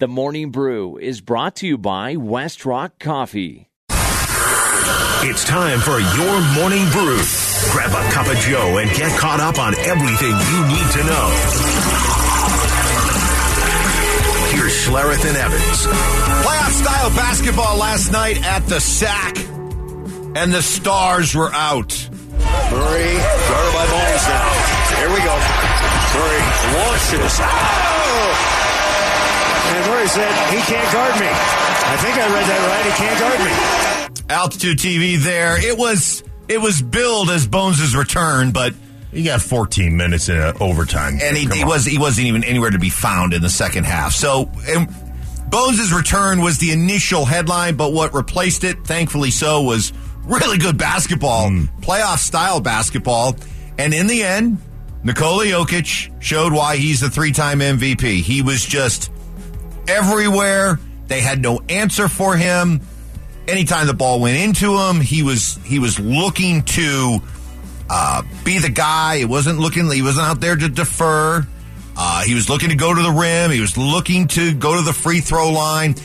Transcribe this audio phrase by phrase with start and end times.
[0.00, 3.68] The Morning Brew is brought to you by West Rock Coffee.
[3.90, 7.20] It's time for your morning brew.
[7.70, 11.26] Grab a cup of Joe and get caught up on everything you need to know.
[14.56, 15.86] Here's Schlereth and Evans.
[16.46, 19.36] Playoff style basketball last night at the SAC,
[20.34, 22.08] and the stars were out.
[22.08, 23.20] Murray,
[23.52, 24.48] guarded by Barnes now.
[24.96, 25.36] Here we go.
[26.16, 26.40] Murray
[26.72, 27.38] launches.
[27.42, 28.59] Oh!
[29.62, 31.28] And Murray said, he can't guard me.
[31.28, 32.84] I think I read that right.
[32.86, 33.40] He can't guard
[34.18, 34.24] me.
[34.34, 35.60] Altitude TV there.
[35.64, 38.74] It was it was billed as Bones' return, but
[39.12, 41.18] He got 14 minutes in uh, overtime.
[41.22, 44.12] and he, he was he wasn't even anywhere to be found in the second half.
[44.12, 44.88] So and
[45.50, 49.92] Bones' return was the initial headline, but what replaced it, thankfully so, was
[50.24, 51.50] really good basketball,
[51.80, 53.34] playoff style basketball.
[53.78, 54.58] And in the end,
[55.02, 58.20] Nikola Jokic showed why he's the three time MVP.
[58.22, 59.10] He was just
[59.90, 60.78] everywhere.
[61.08, 62.80] They had no answer for him.
[63.48, 67.18] Anytime the ball went into him, he was he was looking to
[67.88, 69.16] uh, be the guy.
[69.16, 69.90] It wasn't looking.
[69.90, 71.46] He wasn't out there to defer.
[71.96, 73.50] Uh, he was looking to go to the rim.
[73.50, 75.96] He was looking to go to the free throw line.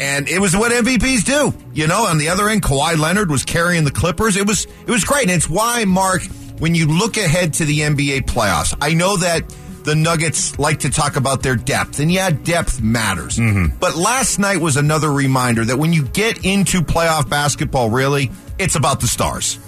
[0.00, 1.52] And it was what MVPs do.
[1.72, 4.36] You know, on the other end, Kawhi Leonard was carrying the Clippers.
[4.36, 5.24] It was it was great.
[5.24, 6.22] And it's why, Mark,
[6.58, 9.42] when you look ahead to the NBA playoffs, I know that
[9.84, 12.00] the Nuggets like to talk about their depth.
[12.00, 13.36] And yeah, depth matters.
[13.38, 13.76] Mm-hmm.
[13.78, 18.76] But last night was another reminder that when you get into playoff basketball, really, it's
[18.76, 19.58] about the stars.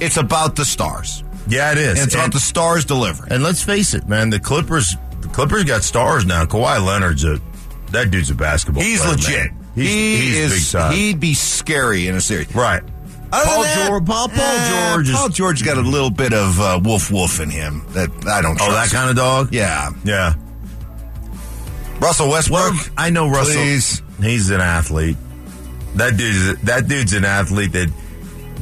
[0.00, 1.22] It's about the stars.
[1.48, 1.98] Yeah, it is.
[1.98, 3.32] And it's about the stars delivering.
[3.32, 6.44] And let's face it, man, the Clippers the Clippers got stars now.
[6.44, 7.40] Kawhi Leonard's a
[7.92, 8.82] that dude's a basketball.
[8.82, 9.52] He's player, legit.
[9.52, 9.66] man.
[9.74, 10.94] He's, he he's is.
[10.94, 12.52] He'd be scary in a series.
[12.54, 12.82] right.
[13.32, 16.32] Other Paul that, George, Paul, Paul eh, George is Paul George got a little bit
[16.32, 18.58] of uh, wolf wolf in him that I don't.
[18.60, 19.52] oh that kind of dog.
[19.52, 20.34] Yeah, Yeah.
[21.98, 22.72] Russell Westbrook.
[22.72, 23.54] Well, I know Russell.
[23.54, 24.02] Please.
[24.20, 25.16] He's an athlete.
[25.94, 27.90] That dude's that dude's an athlete that,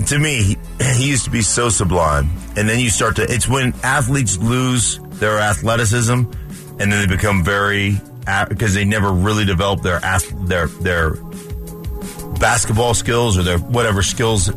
[0.07, 0.59] to me, he,
[0.95, 2.31] he used to be so sublime.
[2.57, 3.23] And then you start to.
[3.23, 8.01] It's when athletes lose their athleticism, and then they become very
[8.49, 10.01] because they never really develop their
[10.45, 11.15] their their
[12.45, 14.51] basketball skills or their whatever skills.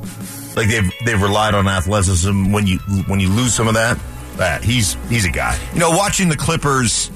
[0.58, 2.52] Like they've they've relied on athleticism.
[2.52, 3.98] When you when you lose some of that,
[4.36, 5.58] that he's he's a guy.
[5.74, 7.10] You know, watching the Clippers.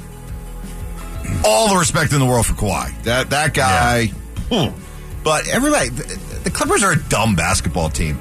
[1.46, 3.04] All the respect in the world for Kawhi.
[3.04, 4.08] That that guy.
[4.50, 4.78] hmm.
[5.26, 8.18] But everybody, the Clippers are a dumb basketball team.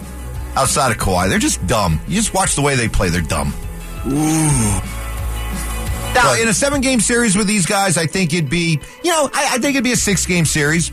[0.56, 2.00] Outside of Kawhi, they're just dumb.
[2.08, 3.54] You just watch the way they play; they're dumb.
[4.08, 4.80] Ooh.
[6.14, 9.30] Now, in a seven game series with these guys, I think it'd be, you know,
[9.32, 10.90] I, I think it'd be a six game series.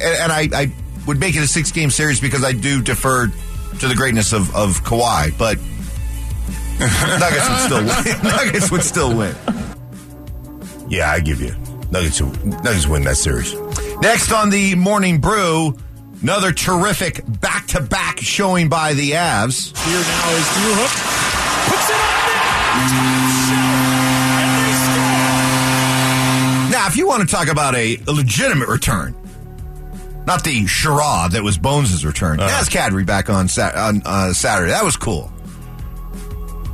[0.00, 0.72] And, and I, I
[1.08, 4.54] would make it a six game series because I do defer to the greatness of,
[4.54, 5.36] of Kawhi.
[5.38, 5.56] But
[6.78, 8.22] Nuggets would still win.
[8.22, 9.34] Nuggets would still win.
[10.90, 11.56] Yeah, I give you
[11.90, 12.20] Nuggets.
[12.20, 13.54] Nuggets win that series.
[14.02, 15.78] Next on the Morning Brew,
[16.22, 19.74] another terrific back to back showing by the Avs.
[19.86, 20.92] Here now is Drew Hook.
[21.70, 22.52] Puts it on net.
[24.36, 24.72] And they
[26.68, 26.78] score.
[26.78, 29.14] Now, if you want to talk about a, a legitimate return,
[30.28, 34.70] not the charade that was Bones' return, that's Kadri back on, Sat- on uh, Saturday.
[34.70, 35.32] That was cool.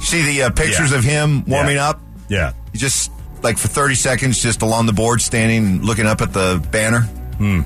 [0.01, 0.99] See the uh, pictures Yeah.
[0.99, 1.89] of him warming Yeah.
[1.89, 2.01] up?
[2.29, 2.53] Yeah.
[2.73, 3.11] He just,
[3.43, 7.01] like, for 30 seconds, just along the board, standing and looking up at the banner.
[7.01, 7.63] Hmm.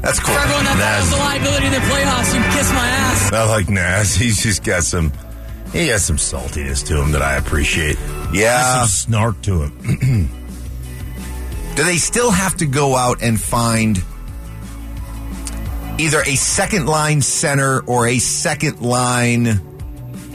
[0.00, 0.34] That's cool.
[0.34, 1.08] For everyone that Naz.
[1.08, 3.32] follows the liability in the playoffs, you can kiss my ass.
[3.32, 4.14] I like Naz.
[4.22, 5.12] He's just got some.
[5.72, 7.96] He has some saltiness to him that I appreciate.
[8.32, 8.84] Yeah.
[8.84, 10.28] Some snark to him.
[11.76, 13.96] Do they still have to go out and find
[15.98, 19.60] either a second line center or a second line,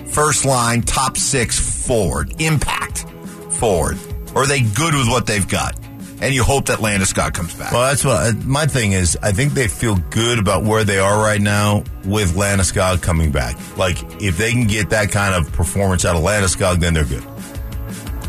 [0.08, 3.06] first line, top six forward, impact
[3.52, 3.98] forward?
[4.36, 5.76] Or are they good with what they've got?
[6.20, 7.72] And you hope that Landeskog comes back.
[7.72, 9.18] Well, that's what uh, my thing is.
[9.22, 13.56] I think they feel good about where they are right now with Landeskog coming back.
[13.78, 17.24] Like if they can get that kind of performance out of Landeskog, then they're good.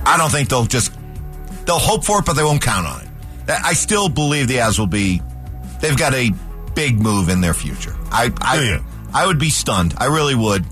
[0.05, 0.93] I don't think they'll just
[1.65, 3.09] they'll hope for it, but they won't count on it.
[3.49, 5.23] I still believe the Avs will be.
[5.81, 6.31] They've got a
[6.79, 7.97] big move in their future.
[8.13, 8.85] I I, you?
[9.13, 9.95] I would be stunned.
[9.99, 10.65] I really would.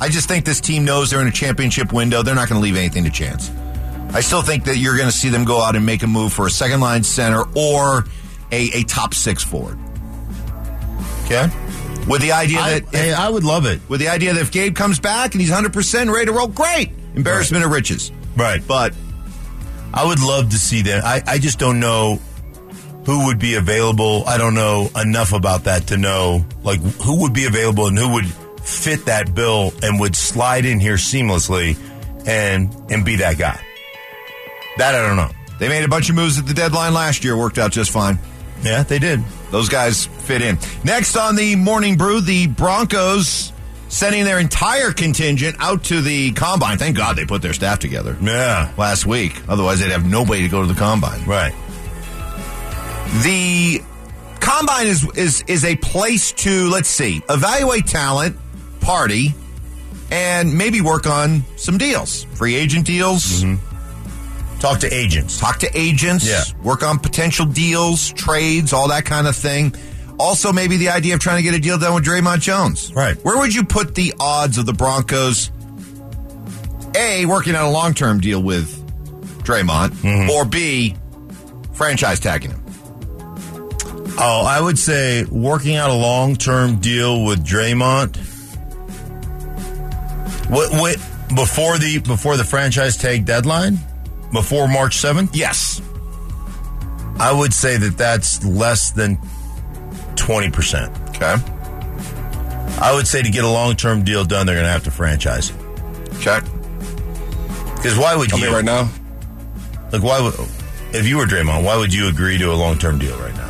[0.00, 2.22] I just think this team knows they're in a championship window.
[2.22, 3.50] They're not going to leave anything to chance.
[4.12, 6.32] I still think that you're going to see them go out and make a move
[6.32, 8.04] for a second line center or
[8.52, 9.76] a, a top six forward.
[11.24, 11.50] Okay,
[12.06, 13.80] with the idea I, that if, hey, I would love it.
[13.88, 16.46] with the idea that if Gabe comes back and he's 100 percent ready to roll,
[16.46, 16.90] great.
[17.16, 18.12] Embarrassment of riches.
[18.36, 18.62] Right.
[18.64, 18.94] But
[19.92, 21.04] I would love to see that.
[21.04, 22.20] I, I just don't know
[23.08, 24.22] who would be available.
[24.26, 28.12] I don't know enough about that to know like who would be available and who
[28.12, 31.78] would fit that bill and would slide in here seamlessly
[32.26, 33.58] and and be that guy.
[34.76, 35.30] That I don't know.
[35.58, 38.18] They made a bunch of moves at the deadline last year, worked out just fine.
[38.62, 39.24] Yeah, they did.
[39.50, 40.58] Those guys fit in.
[40.84, 43.54] Next on the morning brew, the Broncos
[43.88, 46.76] sending their entire contingent out to the combine.
[46.76, 48.70] Thank God they put their staff together Yeah.
[48.76, 49.40] last week.
[49.48, 51.24] Otherwise, they'd have nobody to go to the combine.
[51.24, 51.54] Right.
[53.22, 53.82] The
[54.40, 58.36] combine is is is a place to let's see, evaluate talent,
[58.80, 59.34] party,
[60.10, 63.44] and maybe work on some deals, free agent deals.
[64.60, 65.38] Talk to agents.
[65.38, 66.42] Talk to agents, Yeah.
[66.62, 69.74] work on potential deals, trades, all that kind of thing.
[70.18, 72.92] Also, maybe the idea of trying to get a deal done with Dre'Mont Jones.
[72.92, 73.16] Right.
[73.24, 75.52] Where would you put the odds of the Broncos,
[76.96, 78.68] A, working on a long term deal with
[79.44, 80.30] Dre'Mont, Mm-hmm.
[80.30, 80.96] or B,
[81.72, 82.60] franchise tagging him?
[84.20, 88.16] Oh, I would say working out a long term deal with Dre'Mont.
[90.50, 90.96] What what
[91.36, 93.78] before the before the franchise tag deadline?
[94.32, 95.36] Before March seventh?
[95.36, 95.80] Yes.
[97.20, 99.18] I would say that that's less than
[100.16, 100.92] twenty percent.
[101.10, 101.36] Okay.
[102.80, 104.90] I would say to get a long term deal done, they're going to have to
[104.90, 105.52] franchise.
[106.16, 106.40] Okay.
[107.76, 108.46] Because why would Tell you?
[108.46, 108.90] me right now.
[109.92, 110.34] Like why would
[110.92, 113.44] if you were Dre'Mont, why would you agree to a long term deal right now?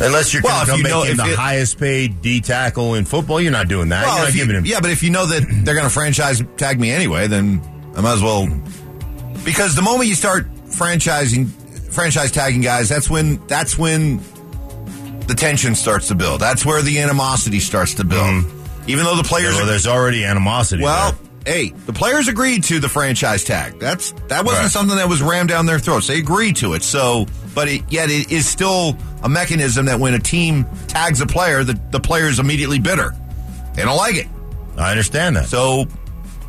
[0.00, 3.40] Unless you're Well, if you know- if the it- highest paid D tackle in football,
[3.40, 4.06] you're not doing that.
[4.06, 4.64] Well, you're not you- giving him.
[4.66, 7.60] yeah, but if you know that they're going to franchise tag me anyway, then
[7.96, 8.48] I might as well.
[9.44, 11.48] Because the moment you start franchising,
[11.90, 14.20] franchise tagging guys, that's when that's when
[15.26, 16.40] the tension starts to build.
[16.40, 18.22] That's where the animosity starts to build.
[18.44, 18.90] Mm-hmm.
[18.90, 20.82] Even though the players, well, are, there's already animosity.
[20.82, 21.29] well, there.
[21.46, 23.78] Hey, the players agreed to the franchise tag.
[23.78, 24.70] That's that wasn't Right.
[24.70, 26.06] something that was rammed down their throats.
[26.08, 26.82] They agreed to it.
[26.82, 31.26] So, but it, yet it is still a mechanism that when a team tags a
[31.26, 33.14] player, the, the player is immediately bitter.
[33.74, 34.26] They don't like it.
[34.76, 35.46] I understand that.
[35.46, 35.86] So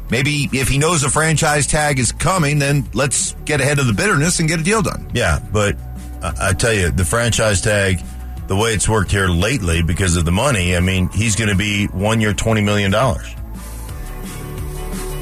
[0.09, 3.93] maybe if he knows a franchise tag is coming, then let's get ahead of the
[3.93, 5.09] bitterness and get a deal done.
[5.13, 5.77] Yeah, but
[6.21, 7.99] I, I tell you, the franchise tag,
[8.47, 11.55] the way it's worked here lately because of the money, I mean, he's going to
[11.55, 12.93] be one year, $20 million.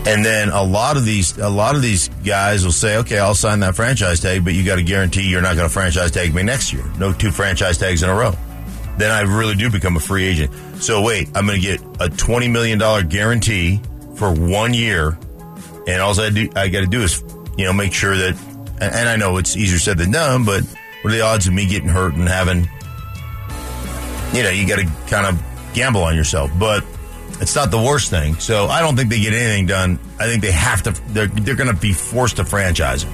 [0.05, 3.35] And then a lot of these, a lot of these guys will say, okay, I'll
[3.35, 6.33] sign that franchise tag, but you got to guarantee you're not going to franchise tag
[6.33, 6.83] me next year.
[6.97, 8.33] No two franchise tags in a row.
[8.97, 10.51] Then I really do become a free agent.
[10.81, 13.81] So wait, I'm going to get a $20 million guarantee
[14.15, 15.17] for one year.
[15.87, 17.21] And all I do, I got to do is,
[17.57, 18.39] you know, make sure that,
[18.81, 20.63] and, and I know it's easier said than done, but
[21.01, 22.69] what are the odds of me getting hurt and having,
[24.33, 25.41] you know, you got to kind of
[25.73, 26.83] gamble on yourself, but
[27.41, 28.35] it's not the worst thing.
[28.35, 29.99] So I don't think they get anything done.
[30.19, 33.13] I think they have to, they're, they're going to be forced to franchise him.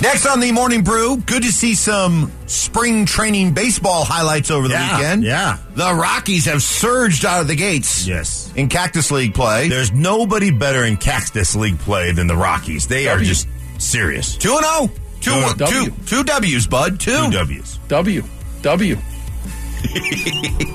[0.00, 4.74] Next on the Morning Brew, good to see some spring training baseball highlights over the
[4.74, 5.24] Yeah, weekend.
[5.24, 5.58] yeah.
[5.74, 8.06] The Rockies have surged out of the gates.
[8.06, 8.52] Yes.
[8.54, 9.68] In Cactus League play.
[9.68, 12.86] There's nobody better in Cactus League play than the Rockies.
[12.86, 13.48] They are just
[13.78, 14.36] serious.
[14.36, 14.90] 2 and 0.
[15.20, 15.90] Two, Two- two, W.
[16.06, 17.00] two W's, bud.
[17.00, 17.24] Two.
[17.24, 17.78] Two W's.
[17.88, 18.22] W.
[18.62, 18.96] W.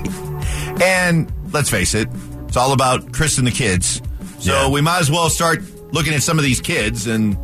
[0.81, 2.07] And let's face it,
[2.53, 3.99] it's all about Chris and the kids.
[4.37, 4.67] So Yeah.
[4.69, 7.35] we might as well start looking at some of these kids and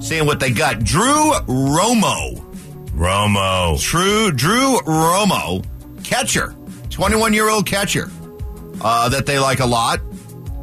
[0.00, 0.82] seeing what they got.
[0.82, 2.42] Drew Romo.
[2.96, 3.78] Romo.
[3.78, 5.62] True Drew Romo,
[6.02, 6.54] catcher,
[6.88, 8.10] 21 year old catcher
[8.80, 10.00] uh, that they like a lot.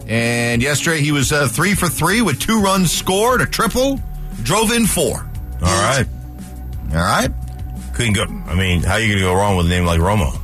[0.08, 4.00] And yesterday he was uh, three for three with two runs scored, a triple,
[4.42, 5.30] drove in four.
[5.62, 6.08] All right.
[6.90, 7.30] All right.
[7.94, 8.24] Couldn't go.
[8.48, 10.41] I mean, how are you going to go wrong with a name like Romo?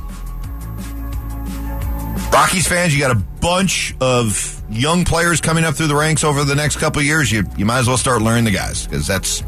[2.32, 6.44] Rockies fans, you got a bunch of young players coming up through the ranks over
[6.44, 7.32] the next couple of years.
[7.32, 9.42] You you might as well start learning the guys because that's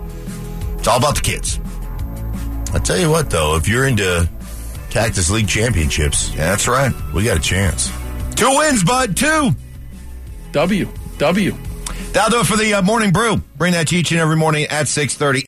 [0.79, 1.61] it's all about the kids.
[2.75, 4.29] I tell you what, though, if you're into
[4.91, 6.93] Cactus League championships, Yeah, that's right.
[7.15, 7.91] we got a chance.
[8.35, 9.17] Two wins, bud.
[9.17, 9.51] Two.
[10.53, 10.89] W.
[11.19, 11.55] W.
[12.13, 13.37] That'll do it for the uh, morning brew.
[13.57, 15.47] Bring that to each and every morning at six thirty.